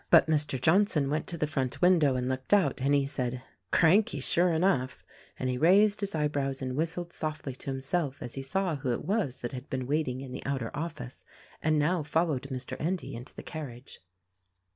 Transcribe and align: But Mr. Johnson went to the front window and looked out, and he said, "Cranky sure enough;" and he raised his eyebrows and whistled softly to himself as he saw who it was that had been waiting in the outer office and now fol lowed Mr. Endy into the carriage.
But 0.09 0.25
Mr. 0.25 0.59
Johnson 0.59 1.11
went 1.11 1.27
to 1.27 1.37
the 1.37 1.45
front 1.45 1.79
window 1.79 2.15
and 2.15 2.27
looked 2.27 2.55
out, 2.55 2.81
and 2.81 2.95
he 2.95 3.05
said, 3.05 3.43
"Cranky 3.69 4.19
sure 4.19 4.51
enough;" 4.51 5.05
and 5.37 5.47
he 5.47 5.59
raised 5.59 5.99
his 5.99 6.15
eyebrows 6.15 6.59
and 6.59 6.75
whistled 6.75 7.13
softly 7.13 7.53
to 7.57 7.69
himself 7.69 8.19
as 8.23 8.33
he 8.33 8.41
saw 8.41 8.77
who 8.77 8.91
it 8.93 9.05
was 9.05 9.41
that 9.41 9.51
had 9.51 9.69
been 9.69 9.85
waiting 9.85 10.21
in 10.21 10.31
the 10.31 10.43
outer 10.43 10.71
office 10.75 11.23
and 11.61 11.77
now 11.77 12.01
fol 12.01 12.25
lowed 12.29 12.47
Mr. 12.49 12.75
Endy 12.79 13.13
into 13.13 13.35
the 13.35 13.43
carriage. 13.43 13.99